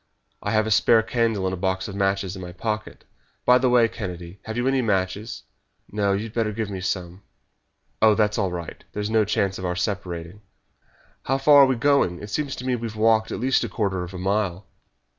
"I 0.41 0.49
have 0.49 0.65
a 0.65 0.71
spare 0.71 1.03
candle 1.03 1.45
and 1.45 1.53
a 1.53 1.57
box 1.57 1.87
of 1.87 1.93
matches 1.93 2.35
in 2.35 2.41
my 2.41 2.53
pocket. 2.53 3.05
By 3.45 3.59
the 3.59 3.69
way, 3.69 3.87
Kennedy, 3.87 4.39
have 4.45 4.57
you 4.57 4.67
any 4.67 4.81
matches?" 4.81 5.43
"No; 5.91 6.13
you 6.13 6.23
had 6.23 6.33
better 6.33 6.51
give 6.51 6.71
me 6.71 6.81
some." 6.81 7.21
"Oh, 8.01 8.15
that 8.15 8.31
is 8.31 8.39
all 8.39 8.49
right. 8.51 8.83
There 8.93 9.01
is 9.01 9.11
no 9.11 9.25
chance 9.25 9.59
of 9.59 9.65
our 9.67 9.75
separating." 9.75 10.41
"How 11.25 11.37
far 11.37 11.61
are 11.61 11.65
we 11.67 11.75
going? 11.75 12.19
It 12.19 12.31
seems 12.31 12.55
to 12.55 12.65
me 12.65 12.73
that 12.73 12.81
we 12.81 12.87
have 12.87 12.95
walked 12.95 13.31
at 13.31 13.39
least 13.39 13.63
a 13.63 13.69
quarter 13.69 14.03
of 14.03 14.15
a 14.15 14.17
mile." 14.17 14.65